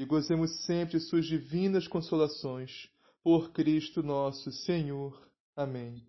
[0.00, 2.88] e gozemos sempre de suas divinas consolações.
[3.22, 5.28] Por Cristo nosso Senhor.
[5.54, 6.02] Amém.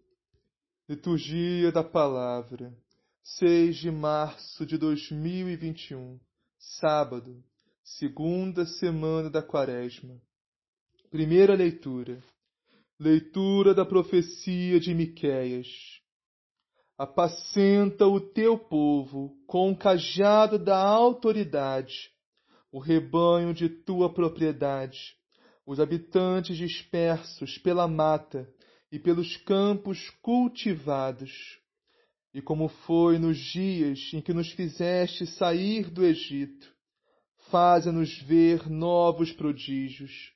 [0.87, 2.73] Liturgia da Palavra,
[3.21, 6.17] 6 de março de 2021,
[6.57, 7.43] sábado,
[7.83, 10.21] segunda semana da Quaresma.
[11.09, 12.23] Primeira leitura.
[12.97, 15.67] Leitura da profecia de Miqueias.
[16.97, 22.09] Apacenta o teu povo com o cajado da autoridade
[22.71, 25.15] o rebanho de tua propriedade,
[25.65, 28.49] os habitantes dispersos pela mata
[28.91, 31.59] e pelos campos cultivados.
[32.33, 36.73] E como foi nos dias em que nos fizeste sair do Egito,
[37.49, 40.31] faze-nos ver novos prodígios.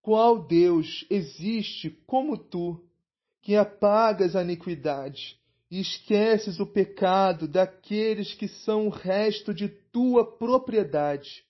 [0.00, 2.82] Qual Deus existe como tu,
[3.42, 5.41] que apagas a iniquidade
[5.72, 11.42] e esqueces o pecado daqueles que são o resto de tua propriedade.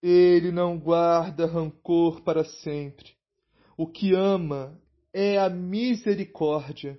[0.00, 3.16] Ele não guarda rancor para sempre.
[3.76, 4.80] O que ama
[5.12, 6.96] é a misericórdia.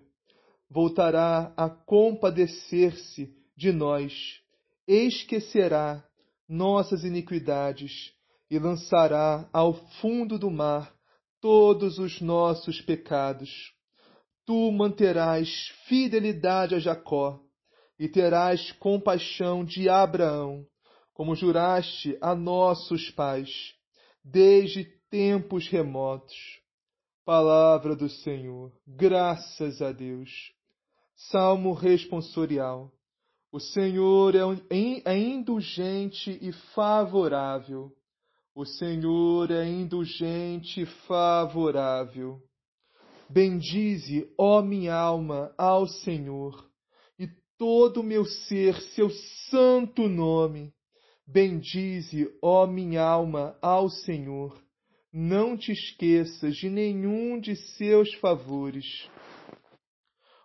[0.70, 4.42] Voltará a compadecer-se de nós,
[4.86, 6.06] esquecerá
[6.46, 8.14] nossas iniquidades
[8.52, 10.94] e lançará ao fundo do mar
[11.40, 13.74] todos os nossos pecados
[14.46, 17.40] tu manterás fidelidade a Jacó
[17.98, 20.66] e terás compaixão de Abraão,
[21.14, 23.74] como juraste a nossos pais,
[24.24, 26.36] desde tempos remotos.
[27.26, 30.30] Palavra do Senhor, graças a Deus.
[31.16, 32.92] Salmo responsorial.
[33.52, 34.34] O Senhor
[35.06, 37.92] é indulgente e favorável.
[38.56, 42.42] O Senhor é indulgente e favorável.
[43.34, 46.70] Bendize, ó minha alma, ao Senhor,
[47.18, 47.28] e
[47.58, 49.10] todo o meu ser seu
[49.50, 50.72] santo nome.
[51.26, 54.62] Bendize, ó minha alma, ao Senhor.
[55.12, 59.10] Não te esqueças de nenhum de seus favores.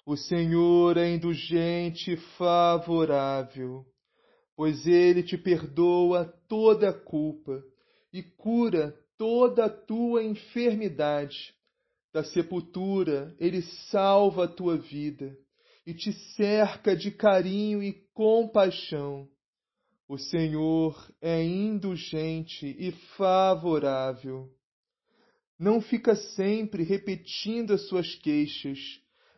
[0.06, 3.84] O Senhor é indulgente e favorável,
[4.56, 7.62] pois ele te perdoa toda a culpa
[8.10, 11.57] e cura toda a tua enfermidade
[12.12, 15.36] da sepultura, ele salva a tua vida
[15.86, 19.28] e te cerca de carinho e compaixão.
[20.08, 24.50] O Senhor é indulgente e favorável.
[25.58, 28.78] Não fica sempre repetindo as suas queixas,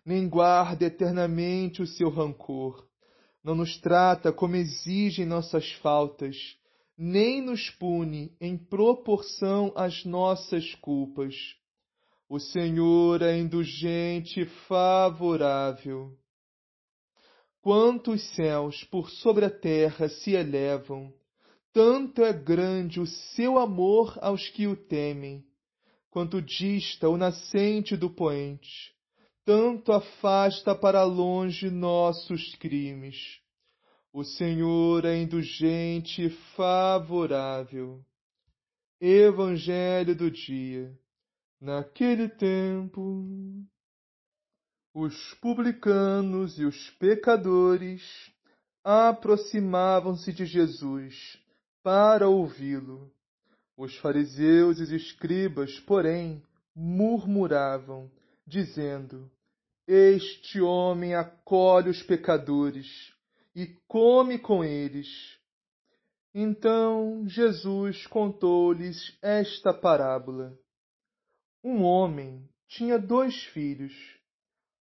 [0.04, 2.86] nem guarda eternamente o seu rancor.
[3.42, 6.36] Não nos trata como exigem nossas faltas,
[6.96, 11.34] nem nos pune em proporção às nossas culpas
[12.30, 16.16] o Senhor é indulgente e favorável.
[17.60, 21.12] Quantos céus por sobre a terra se elevam,
[21.72, 25.44] tanto é grande o seu amor aos que o temem,
[26.08, 28.94] quanto dista o nascente do poente,
[29.44, 33.40] tanto afasta para longe nossos crimes.
[34.12, 38.00] O Senhor é indulgente e favorável.
[39.00, 40.96] Evangelho do dia.
[41.60, 43.26] Naquele tempo,
[44.94, 48.02] os publicanos e os pecadores
[48.82, 51.38] aproximavam-se de Jesus
[51.82, 53.12] para ouvi-lo.
[53.76, 56.42] Os fariseus e os escribas, porém,
[56.74, 58.10] murmuravam,
[58.46, 59.30] dizendo:
[59.86, 63.14] Este homem acolhe os pecadores
[63.54, 65.38] e come com eles.
[66.34, 70.58] Então Jesus contou-lhes esta parábola.
[71.62, 73.92] Um homem tinha dois filhos.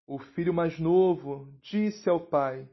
[0.06, 2.68] O filho mais novo disse ao pai: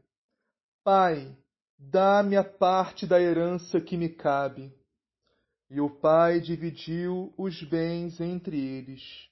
[0.84, 1.36] Pai,
[1.78, 4.72] dá-me a parte da herança que me cabe.
[5.72, 9.28] E o pai dividiu os bens entre eles.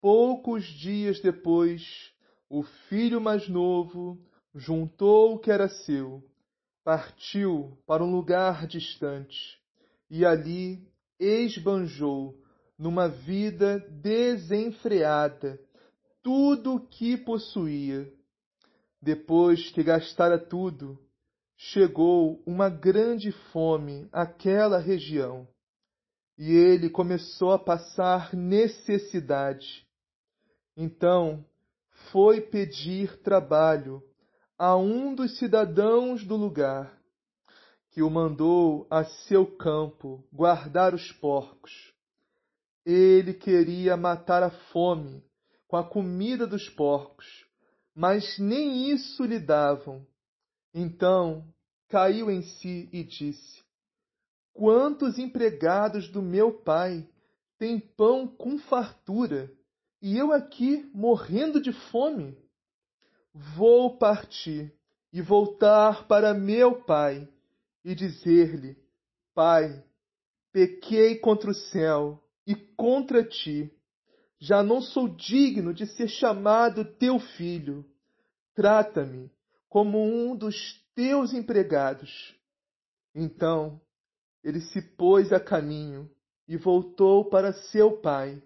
[0.00, 2.12] Poucos dias depois,
[2.50, 4.18] o filho mais novo
[4.52, 6.28] juntou o que era seu,
[6.82, 9.60] partiu para um lugar distante
[10.10, 10.84] e ali
[11.20, 12.36] esbanjou
[12.78, 15.58] numa vida desenfreada
[16.22, 18.12] tudo o que possuía.
[19.00, 20.98] Depois que gastara tudo,
[21.56, 25.46] chegou uma grande fome àquela região,
[26.36, 29.86] e ele começou a passar necessidade.
[30.76, 31.44] Então
[32.10, 34.02] foi pedir trabalho
[34.58, 36.92] a um dos cidadãos do lugar,
[37.92, 41.95] que o mandou a seu campo guardar os porcos.
[42.86, 45.20] Ele queria matar a fome
[45.66, 47.26] com a comida dos porcos,
[47.92, 50.06] mas nem isso lhe davam.
[50.72, 51.52] Então
[51.88, 53.64] caiu em si e disse:
[54.52, 57.04] Quantos empregados do meu pai
[57.58, 59.52] têm pão com fartura,
[60.00, 62.38] e eu aqui morrendo de fome?
[63.56, 64.72] Vou partir
[65.12, 67.28] e voltar para meu pai
[67.84, 68.76] e dizer-lhe:
[69.34, 69.84] Pai,
[70.52, 73.70] pequei contra o céu e contra ti.
[74.38, 77.84] Já não sou digno de ser chamado teu filho.
[78.54, 79.30] Trata-me
[79.68, 80.54] como um dos
[80.94, 82.34] teus empregados.
[83.14, 83.80] Então
[84.44, 86.08] ele se pôs a caminho
[86.46, 88.40] e voltou para seu pai.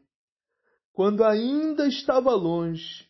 [0.92, 3.08] Quando ainda estava longe,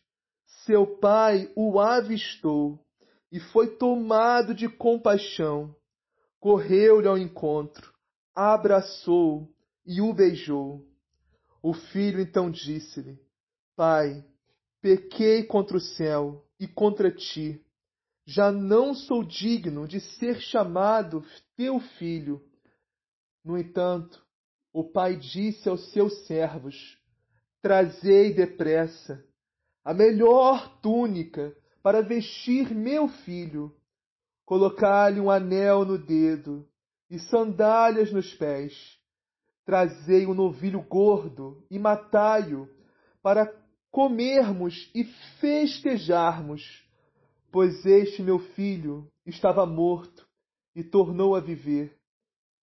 [0.65, 2.79] seu pai o avistou
[3.31, 5.73] e foi tomado de compaixão.
[6.39, 7.93] Correu-lhe ao encontro,
[8.35, 9.47] abraçou
[9.85, 10.85] e o beijou.
[11.61, 13.19] O filho então disse-lhe:
[13.75, 14.25] Pai,
[14.81, 17.63] pequei contra o céu e contra ti.
[18.25, 21.25] Já não sou digno de ser chamado
[21.55, 22.41] teu filho.
[23.43, 24.23] No entanto,
[24.71, 26.97] o pai disse aos seus servos:
[27.61, 29.23] Trazei depressa
[29.83, 33.75] a melhor túnica para vestir meu filho,
[34.45, 36.67] colocar-lhe um anel no dedo
[37.09, 39.00] e sandálias nos pés.
[39.65, 42.67] Trazei um novilho gordo e matai-o
[43.21, 43.53] para
[43.91, 45.03] comermos e
[45.39, 46.63] festejarmos,
[47.51, 50.27] pois este meu filho estava morto
[50.75, 51.97] e tornou a viver,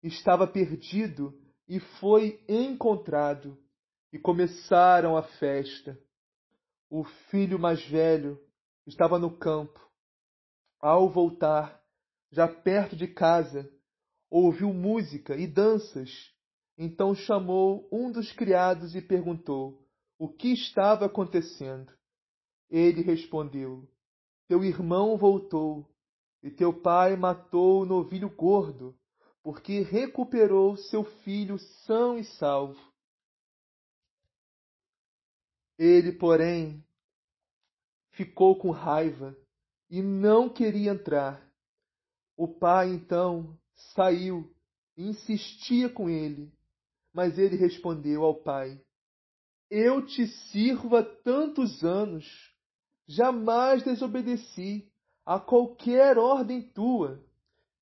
[0.02, 3.56] estava perdido e foi encontrado,
[4.12, 5.98] e começaram a festa.
[6.90, 8.40] O filho mais velho
[8.86, 9.78] estava no campo.
[10.80, 11.78] Ao voltar,
[12.30, 13.70] já perto de casa,
[14.30, 16.10] ouviu música e danças.
[16.80, 19.84] Então chamou um dos criados e perguntou
[20.16, 21.92] o que estava acontecendo.
[22.70, 23.88] Ele respondeu:
[24.46, 25.84] Teu irmão voltou,
[26.40, 28.96] e teu pai matou o novilho gordo,
[29.42, 32.80] porque recuperou seu filho são e salvo.
[35.76, 36.84] Ele, porém,
[38.12, 39.36] ficou com raiva
[39.90, 41.44] e não queria entrar.
[42.36, 43.58] O pai, então,
[43.94, 44.48] saiu
[44.96, 46.52] e insistia com ele,
[47.18, 48.80] mas ele respondeu ao pai:
[49.68, 52.24] Eu te sirvo há tantos anos,
[53.08, 54.88] jamais desobedeci
[55.26, 57.20] a qualquer ordem tua,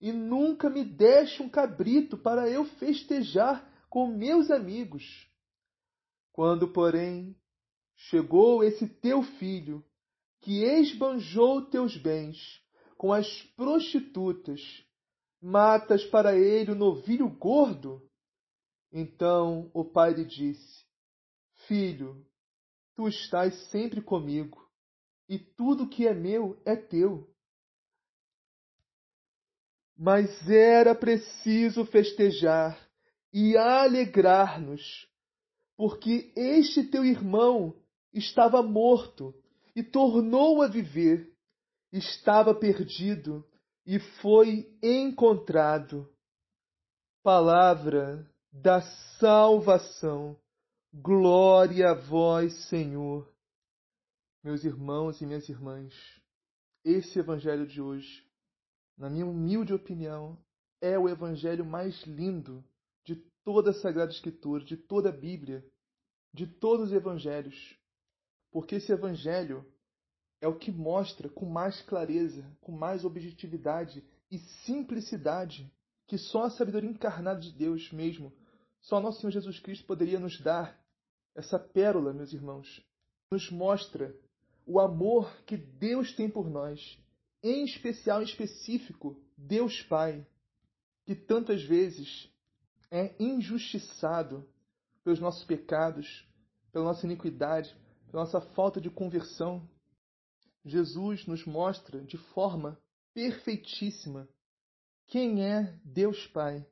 [0.00, 5.04] e nunca me deste um cabrito para eu festejar com meus amigos.
[6.32, 7.36] Quando, porém,
[7.94, 9.84] chegou esse teu filho,
[10.40, 12.38] que esbanjou teus bens
[12.96, 14.62] com as prostitutas,
[15.42, 18.00] matas para ele o novilho gordo?
[18.98, 20.86] Então o pai lhe disse:
[21.68, 22.26] Filho,
[22.94, 24.66] tu estás sempre comigo,
[25.28, 27.30] e tudo que é meu é teu.
[29.94, 32.88] Mas era preciso festejar
[33.30, 35.06] e alegrar-nos,
[35.76, 37.78] porque este teu irmão
[38.14, 39.34] estava morto
[39.74, 41.30] e tornou a viver,
[41.92, 43.46] estava perdido
[43.84, 46.10] e foi encontrado.
[47.22, 48.26] Palavra
[48.62, 48.80] da
[49.18, 50.36] salvação.
[50.92, 53.30] Glória a vós, Senhor.
[54.42, 55.94] Meus irmãos e minhas irmãs,
[56.84, 58.24] esse evangelho de hoje,
[58.96, 60.38] na minha humilde opinião,
[60.80, 62.64] é o evangelho mais lindo
[63.04, 65.64] de toda a Sagrada Escritura, de toda a Bíblia,
[66.32, 67.76] de todos os evangelhos
[68.56, 69.70] porque esse evangelho
[70.40, 75.70] é o que mostra com mais clareza, com mais objetividade e simplicidade
[76.06, 78.32] que só a sabedoria encarnada de Deus mesmo,
[78.86, 80.80] só nosso Senhor Jesus Cristo poderia nos dar
[81.34, 82.84] essa pérola, meus irmãos.
[83.32, 84.14] Nos mostra
[84.64, 86.96] o amor que Deus tem por nós,
[87.42, 90.24] em especial, em específico, Deus Pai,
[91.04, 92.32] que tantas vezes
[92.88, 94.48] é injustiçado
[95.02, 96.24] pelos nossos pecados,
[96.70, 97.76] pela nossa iniquidade,
[98.08, 99.68] pela nossa falta de conversão.
[100.64, 102.80] Jesus nos mostra de forma
[103.12, 104.28] perfeitíssima
[105.08, 106.64] quem é Deus Pai,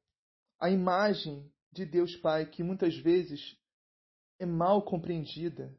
[0.60, 3.56] a imagem de Deus Pai que muitas vezes
[4.38, 5.76] é mal compreendida,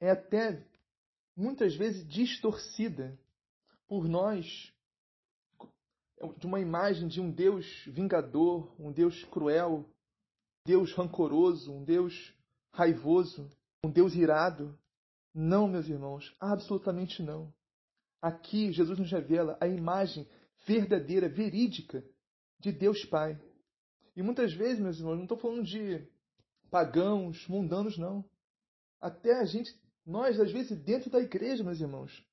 [0.00, 0.62] é até
[1.36, 3.18] muitas vezes distorcida
[3.86, 4.72] por nós
[6.38, 9.88] de uma imagem de um Deus vingador, um Deus cruel,
[10.66, 12.34] Deus rancoroso, um Deus
[12.72, 13.50] raivoso,
[13.84, 14.78] um Deus irado.
[15.34, 17.52] Não, meus irmãos, absolutamente não.
[18.22, 20.26] Aqui Jesus nos revela a imagem
[20.66, 22.02] verdadeira, verídica
[22.60, 23.38] de Deus Pai.
[24.16, 26.06] E muitas vezes, meus irmãos, não estou falando de
[26.70, 28.24] pagãos, mundanos, não.
[29.00, 29.74] Até a gente,
[30.06, 32.24] nós, às vezes, dentro da igreja, meus irmãos,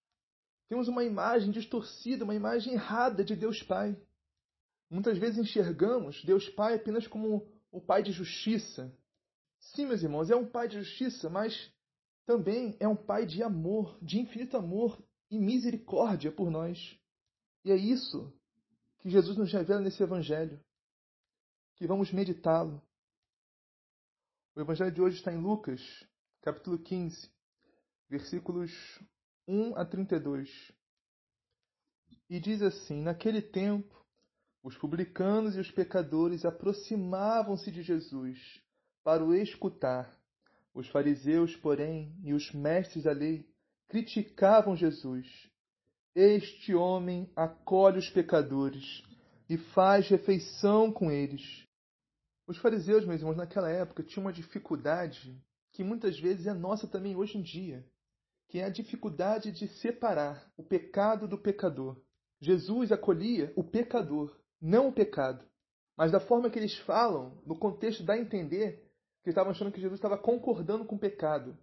[0.67, 4.00] temos uma imagem distorcida, uma imagem errada de Deus Pai.
[4.89, 8.93] Muitas vezes enxergamos Deus Pai apenas como o Pai de justiça.
[9.59, 11.71] Sim, meus irmãos, é um Pai de justiça, mas
[12.25, 16.97] também é um Pai de amor, de infinito amor e misericórdia por nós.
[17.65, 18.33] E é isso
[19.00, 20.59] que Jesus nos revela nesse Evangelho,
[21.81, 22.79] que vamos meditá-lo.
[24.55, 25.81] O Evangelho de hoje está em Lucas,
[26.39, 27.27] capítulo 15,
[28.07, 28.71] versículos
[29.47, 30.71] 1 a 32.
[32.29, 34.00] E diz assim: Naquele tempo,
[34.61, 38.61] os publicanos e os pecadores aproximavam-se de Jesus
[39.03, 40.15] para o escutar.
[40.75, 43.51] Os fariseus, porém, e os mestres da lei
[43.88, 45.50] criticavam Jesus
[46.13, 49.01] este homem acolhe os pecadores
[49.50, 51.70] e faz refeição com eles.
[52.51, 55.41] Os fariseus, meus irmãos, naquela época tinham uma dificuldade
[55.72, 57.88] que muitas vezes é nossa também hoje em dia,
[58.50, 61.98] que é a dificuldade de separar o pecado do pecador.
[62.41, 65.46] Jesus acolhia o pecador, não o pecado.
[65.96, 68.84] Mas da forma que eles falam, no contexto dá a entender
[69.24, 71.58] que eles estavam achando que Jesus estava concordando com o pecado,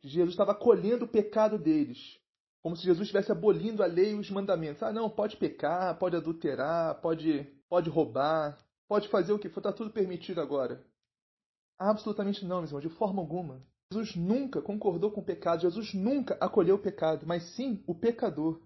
[0.00, 2.18] que Jesus estava acolhendo o pecado deles.
[2.60, 4.82] Como se Jesus estivesse abolindo a lei e os mandamentos.
[4.82, 9.72] Ah, não, pode pecar, pode adulterar, pode, pode roubar, pode fazer o que for, está
[9.72, 10.84] tudo permitido agora.
[11.78, 13.62] Absolutamente não, meus irmãos, de forma alguma.
[13.92, 18.60] Jesus nunca concordou com o pecado, Jesus nunca acolheu o pecado, mas sim o pecador.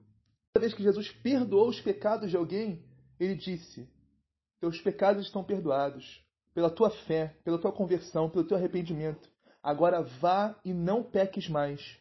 [0.52, 2.84] Toda vez que Jesus perdoou os pecados de alguém,
[3.18, 3.88] ele disse:
[4.60, 9.30] Teus pecados estão perdoados, pela tua fé, pela tua conversão, pelo teu arrependimento.
[9.62, 11.98] Agora vá e não peques mais.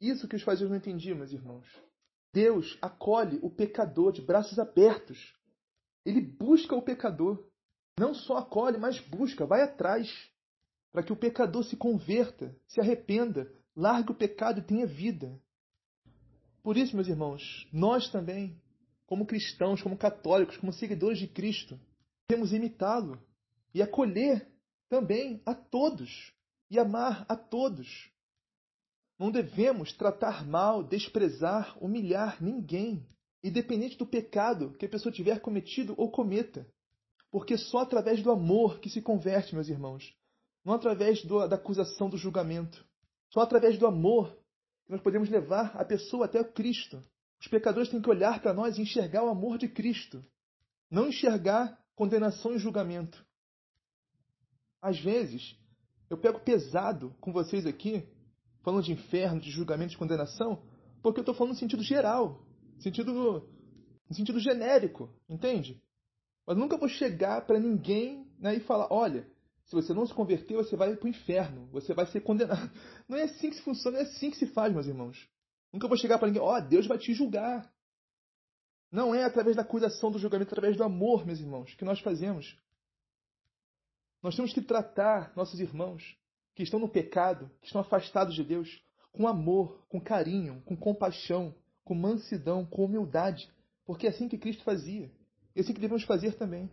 [0.00, 1.66] Isso que os fariseus não entendiam, meus irmãos.
[2.32, 5.34] Deus acolhe o pecador de braços abertos.
[6.04, 7.44] Ele busca o pecador.
[7.98, 10.08] Não só acolhe, mas busca, vai atrás.
[10.92, 15.40] Para que o pecador se converta, se arrependa, largue o pecado e tenha vida.
[16.62, 18.60] Por isso, meus irmãos, nós também,
[19.06, 21.78] como cristãos, como católicos, como seguidores de Cristo,
[22.26, 23.20] temos imitá-lo
[23.74, 24.48] e acolher
[24.88, 26.32] também a todos
[26.70, 28.10] e amar a todos.
[29.18, 33.06] Não devemos tratar mal, desprezar, humilhar ninguém,
[33.44, 36.66] independente do pecado que a pessoa tiver cometido ou cometa.
[37.30, 40.16] Porque só através do amor que se converte, meus irmãos,
[40.64, 42.82] não através do, da acusação do julgamento.
[43.28, 44.34] Só através do amor
[44.86, 47.02] que nós podemos levar a pessoa até o Cristo.
[47.38, 50.24] Os pecadores têm que olhar para nós e enxergar o amor de Cristo,
[50.90, 53.22] não enxergar condenação e julgamento.
[54.80, 55.54] Às vezes,
[56.08, 58.08] eu pego pesado com vocês aqui
[58.62, 60.62] falando de inferno, de julgamento, de condenação,
[61.02, 62.42] porque eu estou falando no sentido geral,
[62.84, 63.12] sentido,
[64.08, 65.82] no sentido genérico, entende?
[66.46, 69.26] Mas nunca vou chegar para ninguém né, e falar, olha,
[69.64, 72.70] se você não se converter, você vai para o inferno, você vai ser condenado.
[73.08, 75.28] Não é assim que se funciona, não é assim que se faz, meus irmãos.
[75.72, 77.70] Nunca vou chegar para ninguém, ó, oh, Deus vai te julgar.
[78.92, 82.00] Não é através da acusação do julgamento, é através do amor, meus irmãos, que nós
[82.00, 82.56] fazemos.
[84.22, 86.16] Nós temos que tratar nossos irmãos
[86.54, 91.54] que estão no pecado, que estão afastados de Deus, com amor, com carinho, com compaixão,
[91.84, 93.48] com mansidão, com humildade,
[93.84, 95.10] porque é assim que Cristo fazia.
[95.54, 96.70] E é assim que devemos fazer também.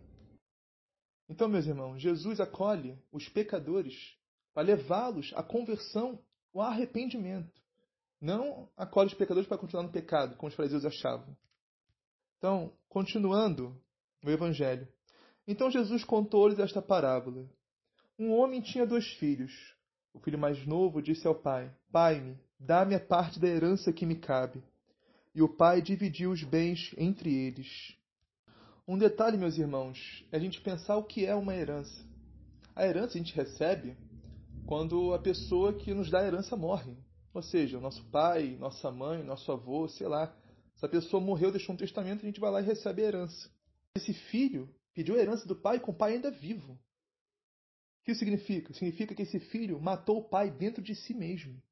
[1.28, 4.16] Então, meus irmãos, Jesus acolhe os pecadores
[4.52, 6.18] para levá-los à conversão
[6.52, 7.62] ou arrependimento.
[8.20, 11.36] Não acolhe os pecadores para continuar no pecado, como os fariseus achavam.
[12.38, 13.80] Então, continuando
[14.24, 14.86] o Evangelho.
[15.46, 17.48] Então Jesus contou-lhes esta parábola.
[18.18, 19.52] Um homem tinha dois filhos.
[20.14, 24.16] O filho mais novo disse ao pai: Pai-me, dá-me a parte da herança que me
[24.16, 24.62] cabe.
[25.34, 27.96] E o pai dividiu os bens entre eles.
[28.86, 32.04] Um detalhe, meus irmãos, é a gente pensar o que é uma herança.
[32.74, 33.96] A herança a gente recebe
[34.66, 36.96] quando a pessoa que nos dá a herança morre.
[37.32, 40.34] Ou seja, o nosso pai, nossa mãe, nosso avô, sei lá.
[40.76, 43.50] Se a pessoa morreu, deixou um testamento, a gente vai lá e recebe a herança.
[43.94, 46.72] Esse filho pediu a herança do pai com o pai ainda vivo.
[46.72, 48.74] O que significa?
[48.74, 51.62] Significa que esse filho matou o pai dentro de si mesmo.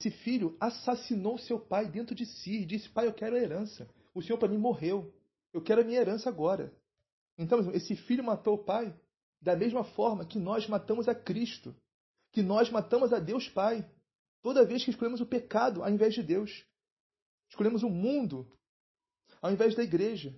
[0.00, 3.88] Esse filho assassinou seu pai dentro de si e disse: Pai, eu quero a herança.
[4.14, 5.12] O senhor para mim morreu.
[5.52, 6.72] Eu quero a minha herança agora.
[7.36, 8.94] Então, esse filho matou o pai
[9.40, 11.74] da mesma forma que nós matamos a Cristo,
[12.32, 13.88] que nós matamos a Deus Pai,
[14.42, 16.64] toda vez que escolhemos o pecado ao invés de Deus.
[17.48, 18.50] Escolhemos o mundo
[19.40, 20.34] ao invés da igreja.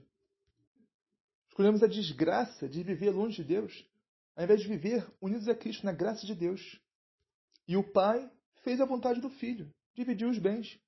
[1.49, 3.87] Escolhemos a desgraça de viver longe de Deus,
[4.37, 6.81] ao invés de viver unidos a Cristo na graça de Deus.
[7.67, 8.31] E o Pai
[8.63, 10.79] fez a vontade do Filho, dividiu os bens.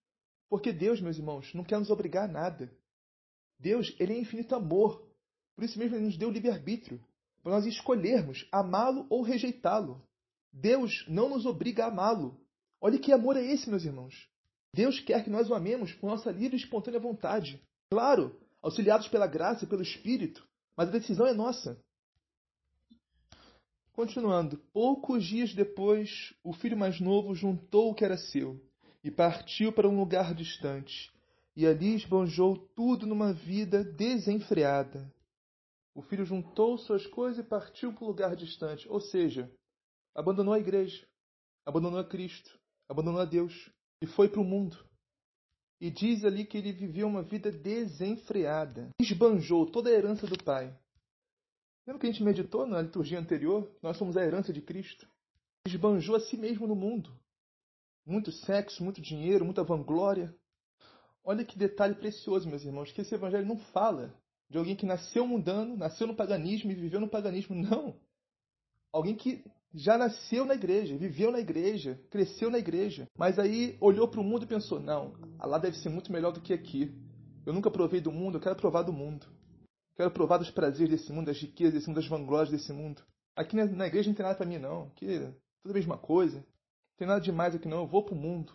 [0.49, 2.71] Porque Deus, meus irmãos, não quer nos obrigar a nada.
[3.59, 5.09] Deus, ele é infinito amor.
[5.55, 7.03] Por isso mesmo ele nos deu livre-arbítrio,
[7.43, 10.03] para nós escolhermos amá-lo ou rejeitá-lo.
[10.53, 12.41] Deus não nos obriga a amá-lo.
[12.81, 14.29] Olha que amor é esse, meus irmãos.
[14.75, 17.63] Deus quer que nós o amemos por nossa livre e espontânea vontade.
[17.91, 21.79] Claro, auxiliados pela graça e pelo Espírito, mas a decisão é nossa.
[23.93, 28.59] Continuando, poucos dias depois, o filho mais novo juntou o que era seu
[29.05, 31.13] e partiu para um lugar distante,
[31.55, 35.13] e ali esbanjou tudo numa vida desenfreada.
[35.95, 39.53] O filho juntou suas coisas e partiu para um lugar distante, ou seja,
[40.15, 41.07] abandonou a igreja,
[41.67, 42.59] abandonou a Cristo,
[42.89, 43.71] abandonou a Deus
[44.01, 44.79] e foi para o mundo.
[45.79, 50.75] E diz ali que ele viveu uma vida desenfreada, esbanjou toda a herança do pai.
[51.87, 53.69] Lembra que a gente meditou na liturgia anterior?
[53.83, 55.07] Nós somos a herança de Cristo.
[55.67, 57.11] Esbanjou a si mesmo no mundo.
[58.07, 60.35] Muito sexo, muito dinheiro, muita vanglória.
[61.25, 64.15] Olha que detalhe precioso, meus irmãos, que esse evangelho não fala
[64.49, 67.55] de alguém que nasceu mundano, nasceu no paganismo e viveu no paganismo.
[67.57, 67.97] Não.
[68.93, 74.07] Alguém que já nasceu na igreja, viveu na igreja, cresceu na igreja, mas aí olhou
[74.07, 76.95] para o mundo e pensou: não, lá deve ser muito melhor do que aqui.
[77.45, 79.27] Eu nunca provei do mundo, eu quero provar do mundo.
[79.95, 83.03] Quero provar dos prazeres desse mundo, das riquezas desse mundo, das vanglórias desse mundo.
[83.37, 84.85] Aqui na igreja não tem nada para mim, não.
[84.85, 85.07] Aqui
[85.63, 86.39] tudo a mesma coisa.
[86.39, 87.81] Não tem nada demais aqui, não.
[87.81, 88.53] Eu vou para o mundo.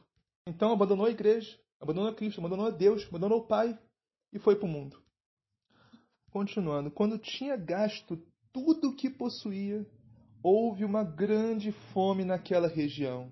[0.47, 3.77] Então abandonou a igreja, abandonou Cristo, abandonou a Deus, abandonou o Pai
[4.31, 5.01] e foi para o mundo.
[6.31, 8.21] Continuando, quando tinha gasto
[8.53, 9.85] tudo o que possuía,
[10.41, 13.31] houve uma grande fome naquela região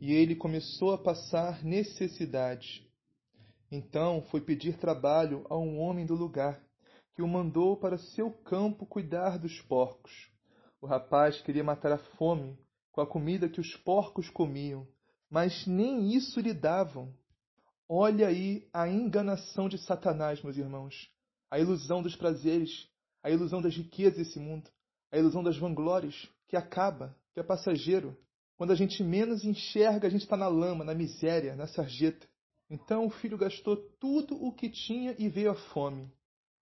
[0.00, 2.88] e ele começou a passar necessidade.
[3.70, 6.60] Então foi pedir trabalho a um homem do lugar,
[7.20, 10.10] que o mandou para seu campo cuidar dos porcos.
[10.80, 12.58] O rapaz queria matar a fome
[12.90, 14.88] com a comida que os porcos comiam,
[15.28, 17.14] mas nem isso lhe davam.
[17.86, 21.10] Olha aí a enganação de Satanás, meus irmãos,
[21.50, 22.88] a ilusão dos prazeres,
[23.22, 24.70] a ilusão das riquezas desse mundo,
[25.12, 28.16] a ilusão das vanglórias, que acaba, que é passageiro.
[28.56, 32.26] Quando a gente menos enxerga, a gente está na lama, na miséria, na sarjeta.
[32.70, 36.10] Então o filho gastou tudo o que tinha e veio a fome.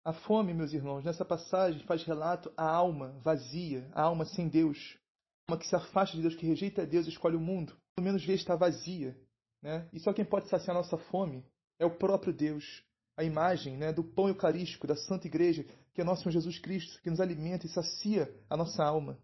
[0.05, 4.99] A fome, meus irmãos, nessa passagem faz relato à alma vazia, a alma sem Deus.
[5.47, 7.77] A alma que se afasta de Deus, que rejeita Deus e escolhe o mundo.
[7.95, 9.17] Pelo menos vê estar vazia.
[9.63, 9.89] Né?
[9.93, 11.47] E só quem pode saciar nossa fome
[11.79, 12.83] é o próprio Deus.
[13.17, 17.01] A imagem né, do pão eucarístico, da Santa Igreja, que é nosso Senhor Jesus Cristo,
[17.01, 19.17] que nos alimenta e sacia a nossa alma.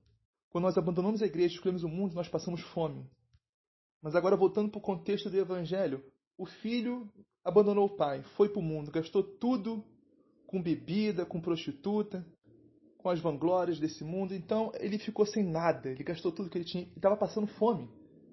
[0.48, 3.04] Quando nós abandonamos a igreja, escolhemos o mundo, nós passamos fome.
[4.00, 6.04] Mas agora, voltando para o contexto do Evangelho,
[6.36, 7.12] o filho
[7.44, 9.84] abandonou o pai, foi para o mundo, gastou tudo
[10.48, 12.26] com bebida, com prostituta,
[12.96, 14.34] com as vanglórias desse mundo.
[14.34, 17.88] Então, ele ficou sem nada, ele gastou tudo que ele tinha e estava passando fome.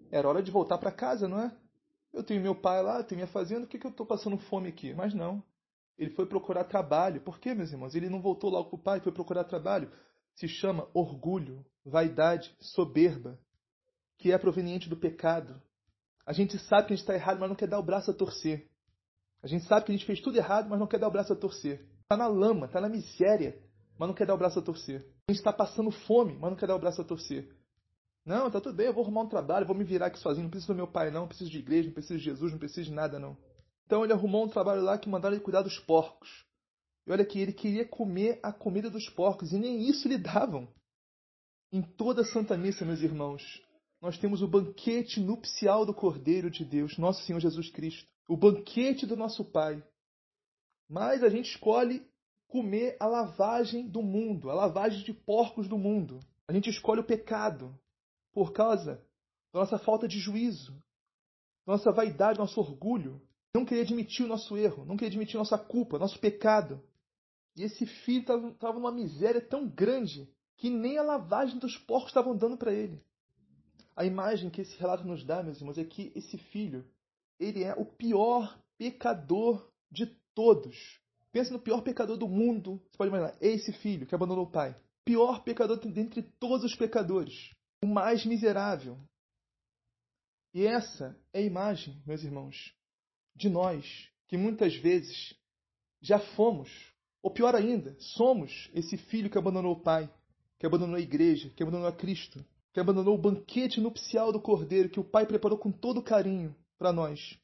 [0.10, 1.56] Era hora de voltar para casa, não é?
[2.13, 4.69] Eu tenho meu pai lá, tenho minha fazenda, por que, que eu estou passando fome
[4.69, 4.93] aqui?
[4.93, 5.43] Mas não.
[5.97, 7.19] Ele foi procurar trabalho.
[7.21, 7.93] Por quê, meus irmãos?
[7.93, 9.91] Ele não voltou logo para o pai, foi procurar trabalho.
[10.36, 13.38] Se chama orgulho vaidade, soberba,
[14.17, 15.62] que é proveniente do pecado.
[16.25, 18.13] A gente sabe que a gente está errado, mas não quer dar o braço a
[18.13, 18.67] torcer.
[19.43, 21.32] A gente sabe que a gente fez tudo errado, mas não quer dar o braço
[21.32, 21.86] a torcer.
[22.06, 23.60] Está na lama, está na miséria,
[23.98, 25.02] mas não quer dar o braço a torcer.
[25.28, 27.52] A gente está passando fome, mas não quer dar o braço a torcer.
[28.24, 30.52] Não, tá tudo bem, eu vou arrumar um trabalho, vou me virar aqui sozinho, não
[30.52, 32.89] preciso do meu pai não, não preciso de igreja, não preciso de Jesus, não preciso
[32.89, 33.36] de nada não.
[33.88, 36.46] Então ele arrumou um trabalho lá que mandaram ele cuidar dos porcos.
[37.08, 40.68] E olha que ele queria comer a comida dos porcos e nem isso lhe davam.
[41.72, 43.44] Em toda a Santa Missa, meus irmãos,
[44.00, 49.08] nós temos o banquete nupcial do Cordeiro de Deus, nosso Senhor Jesus Cristo, o banquete
[49.08, 49.84] do nosso Pai.
[50.88, 52.08] Mas a gente escolhe
[52.48, 56.19] comer a lavagem do mundo, a lavagem de porcos do mundo.
[56.48, 57.78] A gente escolhe o pecado
[58.32, 59.04] por causa
[59.52, 60.74] da nossa falta de juízo,
[61.65, 63.21] da nossa vaidade, nosso orgulho,
[63.56, 66.84] não queria admitir o nosso erro, não queria admitir nossa culpa, nosso pecado.
[67.56, 72.36] E esse filho estava numa miséria tão grande que nem a lavagem dos porcos estavam
[72.36, 73.02] dando para ele.
[73.95, 76.86] A imagem que esse relato nos dá, meus irmãos, é que esse filho,
[77.39, 80.05] ele é o pior pecador de
[80.36, 80.99] todos.
[81.31, 82.81] Pensa no pior pecador do mundo.
[82.89, 84.75] Você pode imaginar, esse filho que abandonou o pai.
[85.03, 87.51] Pior pecador dentre todos os pecadores.
[87.84, 88.97] O mais miserável.
[90.53, 92.73] E essa é a imagem, meus irmãos,
[93.36, 95.36] de nós, que muitas vezes
[96.01, 96.69] já fomos,
[97.21, 100.10] ou pior ainda, somos esse filho que abandonou o pai,
[100.58, 104.89] que abandonou a igreja, que abandonou a Cristo, que abandonou o banquete nupcial do Cordeiro
[104.89, 107.38] que o Pai preparou com todo carinho para nós,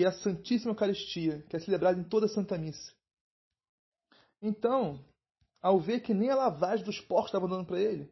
[0.00, 2.90] que é a Santíssima Eucaristia, que é celebrada em toda a Santa Missa.
[4.40, 5.04] Então,
[5.60, 8.10] ao ver que nem a lavagem dos porcos estava dando para ele,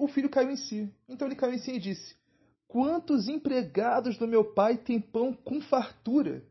[0.00, 0.92] o filho caiu em si.
[1.08, 2.16] Então ele caiu em si e disse:
[2.66, 6.44] Quantos empregados do meu pai têm pão com fartura?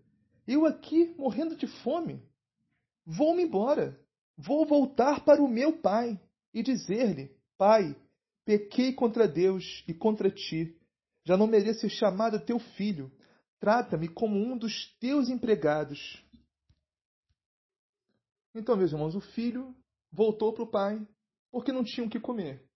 [0.48, 2.24] Eu aqui morrendo de fome.
[3.06, 4.00] Vou-me embora.
[4.38, 6.18] Vou voltar para o meu pai
[6.54, 7.94] e dizer-lhe: Pai,
[8.46, 10.76] Pequei contra Deus e contra ti.
[11.24, 13.12] Já não mereço ser chamado teu filho.
[13.62, 16.26] Trata-me como um dos teus empregados.
[18.56, 19.76] Então, meus irmãos, o filho
[20.12, 21.08] voltou para o pai
[21.52, 22.68] porque não tinha o que comer.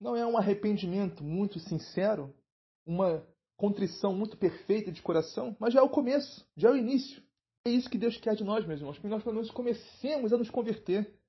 [0.00, 2.32] Não é um arrependimento muito sincero,
[2.86, 3.26] uma
[3.56, 7.20] contrição muito perfeita de coração, mas já é o começo, já é o início.
[7.66, 10.38] É isso que Deus quer de nós, meus irmãos, que nós pelo menos comecemos a
[10.38, 11.20] nos converter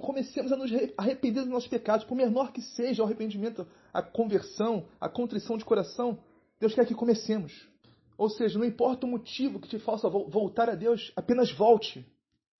[0.00, 4.86] comecemos a nos arrepender dos nossos pecados, por menor que seja o arrependimento, a conversão,
[5.00, 6.22] a contrição de coração,
[6.60, 7.68] Deus quer que comecemos.
[8.16, 12.06] Ou seja, não importa o motivo que te faça voltar a Deus, apenas volte.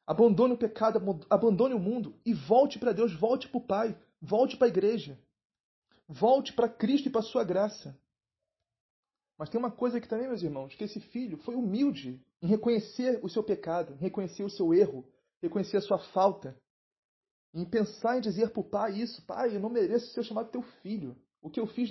[0.06, 4.56] Abandone o pecado, abandone o mundo e volte para Deus, volte para o Pai, volte
[4.56, 5.18] para a igreja.
[6.08, 7.96] Volte para Cristo e para a sua graça.
[9.38, 13.20] Mas tem uma coisa aqui também, meus irmãos, que esse filho foi humilde em reconhecer
[13.22, 15.06] o seu pecado, reconhecer o seu erro,
[15.40, 16.56] reconhecer a sua falta
[17.52, 20.62] em pensar em dizer para o pai isso, pai, eu não mereço ser chamado teu
[20.82, 21.16] filho.
[21.42, 21.90] O que eu fiz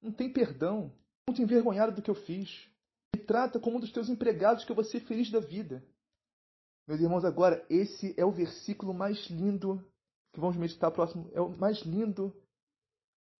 [0.00, 0.92] não tem perdão.
[1.28, 2.68] Muito envergonhado do que eu fiz.
[3.14, 5.84] Me trata como um dos teus empregados que eu vou ser feliz da vida.
[6.86, 9.82] Meus irmãos, agora, esse é o versículo mais lindo
[10.32, 11.30] que vamos meditar próximo.
[11.32, 12.34] É o mais lindo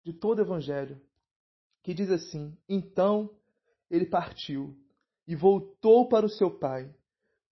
[0.05, 1.01] de todo o Evangelho.
[1.83, 3.29] Que diz assim: Então
[3.90, 4.75] ele partiu
[5.27, 6.94] e voltou para o seu pai.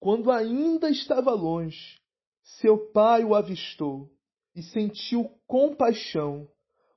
[0.01, 2.01] Quando ainda estava longe,
[2.43, 4.11] seu pai o avistou
[4.55, 6.49] e sentiu compaixão.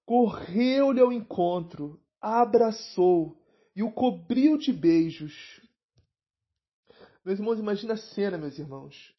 [0.06, 3.38] Correu-lhe ao encontro, abraçou
[3.76, 5.62] e o cobriu de beijos.
[7.24, 9.16] Meus irmãos, imagina a cena, meus irmãos.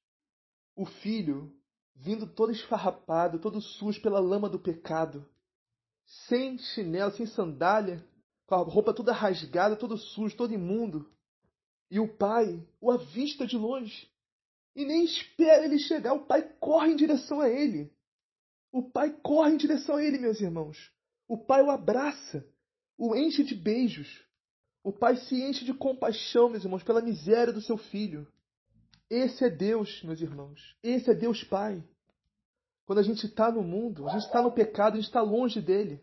[0.75, 1.53] O filho
[1.95, 5.27] vindo todo esfarrapado, todo sujo pela lama do pecado,
[6.29, 8.05] sem chinelo, sem sandália,
[8.45, 11.11] com a roupa toda rasgada, todo sujo, todo imundo.
[11.91, 14.11] E o pai o avista de longe
[14.75, 16.13] e nem espera ele chegar.
[16.13, 17.93] O pai corre em direção a ele.
[18.73, 20.93] O pai corre em direção a ele, meus irmãos.
[21.29, 22.47] O pai o abraça,
[22.99, 24.25] o enche de beijos.
[24.83, 28.27] O pai se enche de compaixão, meus irmãos, pela miséria do seu filho.
[29.11, 30.77] Esse é Deus, meus irmãos.
[30.83, 31.83] Esse é Deus Pai.
[32.85, 35.61] Quando a gente está no mundo, a gente está no pecado, a gente está longe
[35.61, 36.01] dele.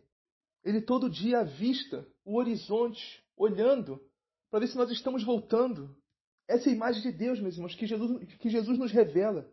[0.64, 4.02] Ele todo dia avista o horizonte, olhando
[4.50, 5.96] para ver se nós estamos voltando.
[6.48, 9.50] Essa é a imagem de Deus, meus irmãos, que Jesus, que Jesus nos revela.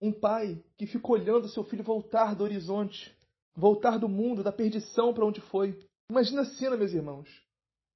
[0.00, 3.14] Um pai que fica olhando seu filho voltar do horizonte,
[3.54, 5.78] voltar do mundo, da perdição para onde foi.
[6.10, 7.28] Imagina a cena, meus irmãos.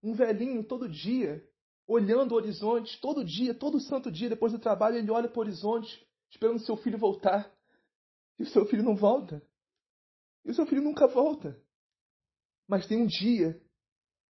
[0.00, 1.44] Um velhinho todo dia,
[1.84, 5.42] olhando o horizonte, todo dia, todo santo dia, depois do trabalho, ele olha para o
[5.42, 7.52] horizonte, esperando seu filho voltar.
[8.38, 9.42] E o seu filho não volta.
[10.44, 11.60] E o seu filho nunca volta.
[12.68, 13.60] Mas tem um dia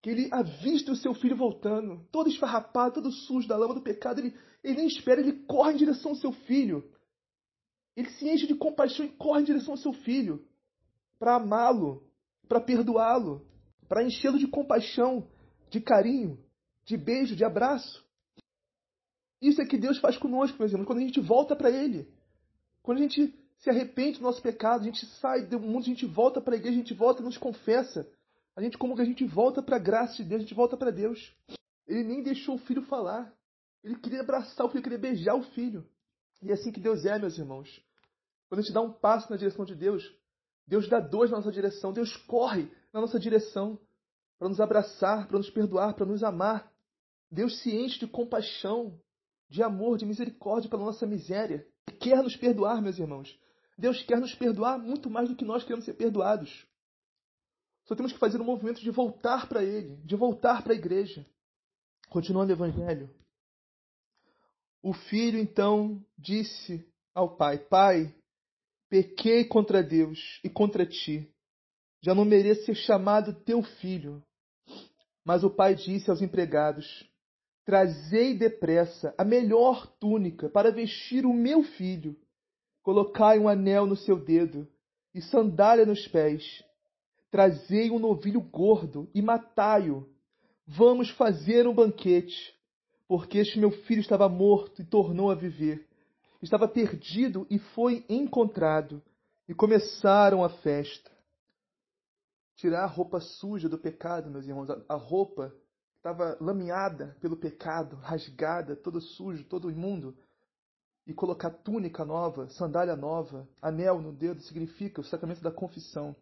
[0.01, 4.18] que ele avista o seu filho voltando, todo esfarrapado, todo sujo da lama do pecado,
[4.18, 6.90] ele, ele nem espera, ele corre em direção ao seu filho.
[7.94, 10.47] Ele se enche de compaixão e corre em direção ao seu filho
[11.18, 12.11] para amá-lo,
[12.49, 13.47] para perdoá-lo,
[13.88, 15.29] para enchê-lo de compaixão,
[15.70, 16.38] de carinho,
[16.85, 18.05] de beijo, de abraço.
[19.40, 22.09] Isso é que Deus faz conosco, meus irmãos, quando a gente volta para Ele.
[22.83, 26.07] Quando a gente se arrepende do nosso pecado, a gente sai do mundo, a gente
[26.07, 28.07] volta para a igreja, a gente volta e nos confessa.
[28.57, 30.77] A gente como que a gente volta para a graça de Deus, a gente volta
[30.77, 31.35] para Deus.
[31.87, 33.33] Ele nem deixou o filho falar.
[33.83, 35.87] Ele queria abraçar o filho, queria beijar o filho.
[36.42, 37.83] E é assim que Deus é, meus irmãos.
[38.49, 40.03] Quando a gente dá um passo na direção de Deus,
[40.66, 41.92] Deus dá dois na nossa direção.
[41.92, 43.79] Deus corre na nossa direção
[44.39, 46.73] para nos abraçar, para nos perdoar, para nos amar.
[47.29, 49.01] Deus se enche de compaixão,
[49.51, 51.67] de amor, de misericórdia pela nossa miséria.
[52.01, 53.37] Quer nos perdoar, meus irmãos.
[53.77, 56.67] Deus quer nos perdoar muito mais do que nós queremos ser perdoados.
[57.87, 61.27] Só temos que fazer um movimento de voltar para Ele, de voltar para a igreja.
[62.09, 63.13] Continuando o Evangelho.
[64.81, 68.15] O filho então disse ao pai: Pai,
[68.89, 71.34] pequei contra Deus e contra ti.
[72.05, 74.23] Já não mereço ser chamado teu filho.
[75.25, 77.11] Mas o pai disse aos empregados:
[77.64, 82.14] Trazei depressa a melhor túnica para vestir o meu filho.
[82.83, 84.69] Colocai um anel no seu dedo
[85.14, 86.62] e sandália nos pés.
[87.31, 90.07] Trazei um novilho gordo e matai-o.
[90.67, 92.55] Vamos fazer um banquete,
[93.09, 95.88] porque este meu filho estava morto e tornou a viver.
[96.43, 99.03] Estava perdido e foi encontrado.
[99.49, 101.13] E começaram a festa.
[102.57, 105.53] Tirar a roupa suja do pecado, meus irmãos, a roupa
[105.97, 110.17] estava lameada pelo pecado, rasgada, todo sujo, todo imundo,
[111.07, 116.17] e colocar túnica nova, sandália nova, anel no dedo, significa o sacramento da confissão,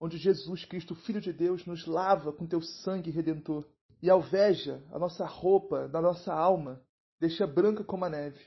[0.00, 3.66] onde Jesus Cristo, Filho de Deus, nos lava com teu sangue redentor
[4.02, 6.80] e alveja a nossa roupa da nossa alma,
[7.18, 8.40] deixa branca como a neve.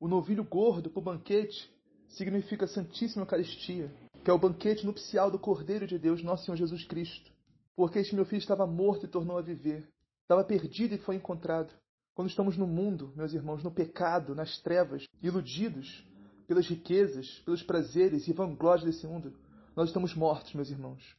[0.00, 1.72] O novilho gordo para o banquete
[2.08, 3.92] significa a Santíssima Eucaristia,
[4.24, 7.34] que é o banquete nupcial do Cordeiro de Deus, nosso Senhor Jesus Cristo
[7.76, 9.88] porque este meu filho estava morto e tornou a viver.
[10.22, 11.74] Estava perdido e foi encontrado.
[12.14, 16.06] Quando estamos no mundo, meus irmãos, no pecado, nas trevas, iludidos
[16.46, 19.36] pelas riquezas, pelos prazeres e vanglórias desse mundo,
[19.74, 21.16] nós estamos mortos, meus irmãos.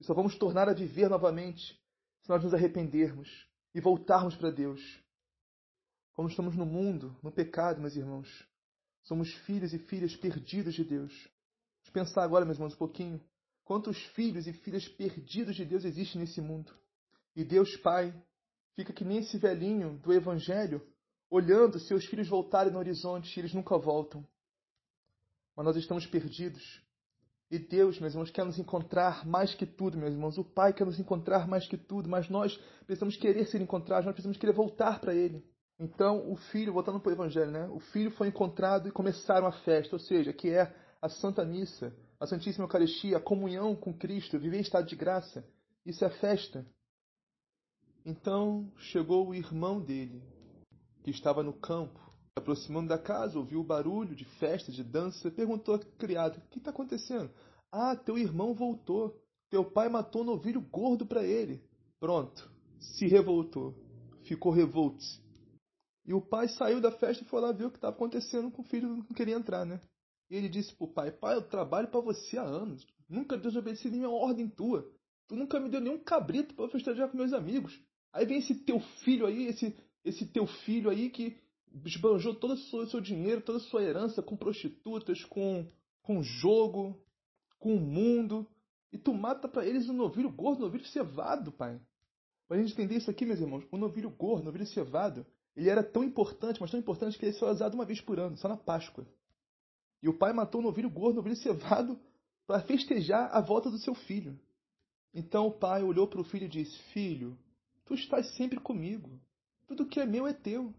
[0.00, 1.78] E só vamos tornar a viver novamente
[2.22, 3.28] se nós nos arrependermos
[3.74, 4.80] e voltarmos para Deus.
[6.14, 8.46] Quando estamos no mundo, no pecado, meus irmãos,
[9.02, 11.28] somos filhos e filhas perdidos de Deus.
[11.82, 13.20] Vamos pensar agora, meus irmãos, um pouquinho
[13.64, 16.72] Quantos filhos e filhas perdidos de Deus existem nesse mundo?
[17.34, 18.12] E Deus Pai
[18.74, 20.82] fica que nem esse velhinho do Evangelho,
[21.30, 24.26] olhando seus filhos voltarem no horizonte e eles nunca voltam.
[25.56, 26.82] Mas nós estamos perdidos.
[27.50, 30.38] E Deus, meus irmãos, quer nos encontrar mais que tudo, meus irmãos.
[30.38, 34.14] O Pai quer nos encontrar mais que tudo, mas nós precisamos querer ser encontrados, nós
[34.14, 35.44] precisamos querer voltar para Ele.
[35.78, 37.68] Então, o filho, voltando para o Evangelho, né?
[37.68, 41.92] O filho foi encontrado e começaram a festa, ou seja, que é a Santa Missa,
[42.20, 45.44] a Santíssima Eucaristia, a comunhão com Cristo, viver em estado de graça.
[45.84, 46.64] Isso é festa.
[48.06, 50.22] Então chegou o irmão dele,
[51.02, 51.98] que estava no campo,
[52.36, 56.58] aproximando da casa, ouviu o barulho de festa, de dança, perguntou ao criado: O que
[56.58, 57.30] está acontecendo?
[57.72, 59.20] Ah, teu irmão voltou.
[59.50, 61.62] Teu pai matou um novilho gordo para ele.
[62.00, 63.74] Pronto, se revoltou,
[64.24, 65.04] ficou revolto.
[66.06, 68.62] E o pai saiu da festa e foi lá ver o que estava acontecendo com
[68.62, 69.80] o filho, não queria entrar, né?
[70.32, 72.86] E ele disse pro pai: Pai, eu trabalho para você há anos.
[73.06, 74.90] Nunca desobedeci nenhuma ordem tua.
[75.28, 77.78] Tu nunca me deu nenhum cabrito para festejar com meus amigos.
[78.10, 81.36] Aí vem esse teu filho aí, esse, esse teu filho aí que
[81.84, 85.68] esbanjou todo o seu dinheiro, toda a sua herança com prostitutas, com,
[86.00, 86.98] com jogo,
[87.58, 88.48] com o mundo.
[88.90, 91.78] E tu mata para eles um novilho gordo, um novilho cevado, pai.
[92.48, 95.68] Para a gente entender isso aqui, meus irmãos, o novilho gordo, o novilho cevado, ele
[95.68, 98.38] era tão importante, mas tão importante que ele só é usado uma vez por ano,
[98.38, 99.06] só na Páscoa.
[100.02, 101.98] E o pai matou um novilho gordo, um novilho cevado,
[102.46, 104.38] para festejar a volta do seu filho.
[105.14, 107.38] Então o pai olhou para o filho e disse: Filho,
[107.84, 109.20] tu estás sempre comigo.
[109.66, 110.74] Tudo que é meu é teu.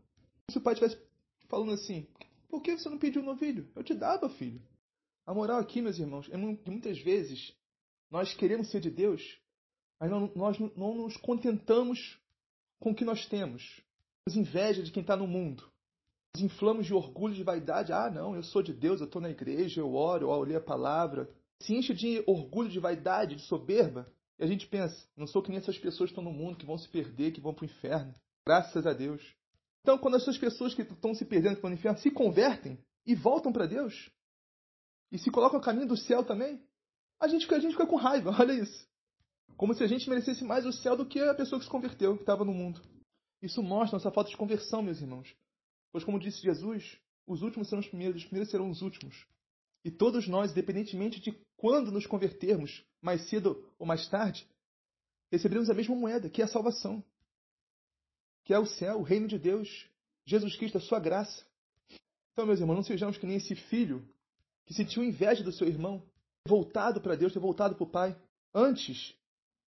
[0.52, 1.02] Se o pai estivesse
[1.48, 2.06] falando assim:
[2.50, 3.68] Por que você não pediu o novilho?
[3.76, 4.62] Eu te dava, filho.
[5.26, 7.56] A moral aqui, meus irmãos, é que muitas vezes
[8.12, 9.40] nós queremos ser de Deus,
[9.98, 12.20] mas não, nós não nos contentamos
[12.78, 13.82] com o que nós temos.
[14.26, 15.73] Temos inveja de quem está no mundo
[16.36, 17.94] nos inflamos de orgulho, de vaidade.
[17.94, 20.64] Ah, não, eu sou de Deus, eu estou na igreja, eu oro, eu leio a
[20.64, 21.30] palavra.
[21.62, 24.12] Se enche de orgulho, de vaidade, de soberba.
[24.40, 26.66] E a gente pensa, não sou que nem essas pessoas que estão no mundo, que
[26.66, 28.14] vão se perder, que vão para o inferno.
[28.46, 29.22] Graças a Deus.
[29.82, 33.52] Então, quando essas pessoas que estão se perdendo, vão no inferno, se convertem e voltam
[33.52, 34.10] para Deus,
[35.12, 36.60] e se colocam no caminho do céu também,
[37.20, 38.88] a gente, a gente fica com raiva, olha isso.
[39.56, 42.16] Como se a gente merecesse mais o céu do que a pessoa que se converteu,
[42.16, 42.82] que estava no mundo.
[43.42, 45.36] Isso mostra nossa falta de conversão, meus irmãos.
[45.94, 49.28] Pois, como disse Jesus, os últimos serão os primeiros, os primeiros serão os últimos.
[49.86, 54.46] E todos nós, independentemente de quando nos convertermos, mais cedo ou mais tarde,
[55.32, 57.04] receberemos a mesma moeda, que é a salvação,
[58.44, 59.88] que é o céu, o reino de Deus,
[60.26, 61.46] Jesus Cristo, a sua graça.
[62.32, 64.04] Então, meus irmãos, não sejamos que nem esse filho
[64.66, 66.04] que sentiu inveja do seu irmão,
[66.48, 68.20] voltado para Deus, ter voltado para o Pai.
[68.52, 69.14] Antes,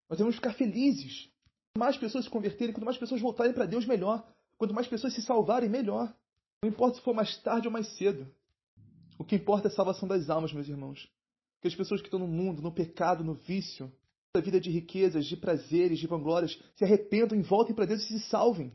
[0.09, 1.29] nós devemos ficar felizes.
[1.73, 4.27] Quanto mais pessoas se converterem, quanto mais pessoas voltarem para Deus, melhor.
[4.59, 6.15] Quanto mais pessoas se salvarem, melhor.
[6.63, 8.27] Não importa se for mais tarde ou mais cedo.
[9.19, 11.11] O que importa é a salvação das almas, meus irmãos.
[11.61, 13.93] Que as pessoas que estão no mundo, no pecado, no vício,
[14.35, 18.19] da vida de riquezas, de prazeres, de vanglórias, se arrependam e voltem para Deus e
[18.19, 18.73] se salvem.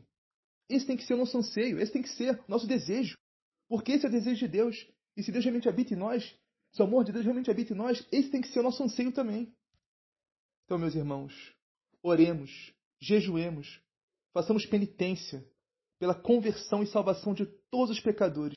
[0.68, 3.16] Esse tem que ser o nosso anseio, esse tem que ser o nosso desejo.
[3.68, 4.86] Porque esse é o desejo de Deus.
[5.16, 6.34] E se Deus realmente habita em nós,
[6.72, 8.82] se o amor de Deus realmente habita em nós, esse tem que ser o nosso
[8.82, 9.54] anseio também.
[10.64, 11.54] Então, meus irmãos,
[12.02, 13.80] oremos, jejuemos,
[14.32, 15.46] façamos penitência
[16.02, 18.56] pela conversão e salvação de todos os pecadores,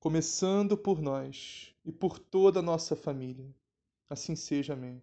[0.00, 3.54] começando por nós e por toda a nossa família.
[4.08, 5.02] Assim seja, amém.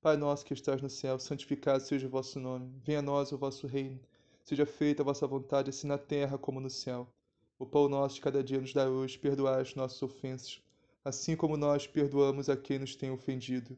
[0.00, 2.72] Pai nosso que estás no céu, santificado seja o vosso nome.
[2.84, 3.98] Venha a nós o vosso reino.
[4.44, 7.12] Seja feita a vossa vontade, assim na terra como no céu.
[7.58, 10.62] O pão nosso de cada dia nos dá hoje, perdoai as nossas ofensas,
[11.04, 13.76] assim como nós perdoamos a quem nos tem ofendido.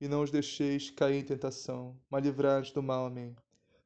[0.00, 3.06] E não os deixeis cair em tentação, mas livrai-nos do mal.
[3.06, 3.36] Amém.